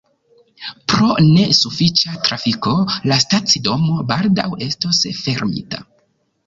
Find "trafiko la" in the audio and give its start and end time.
2.29-3.21